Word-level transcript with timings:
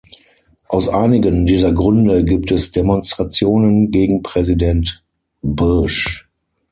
Aus 0.67 0.89
einigen 0.89 1.45
dieser 1.45 1.71
Gründe 1.73 2.25
gibt 2.25 2.49
es 2.49 2.71
Demonstrationen 2.71 3.91
gegen 3.91 4.23
Präsident 4.23 5.03
Bush. 5.43 6.27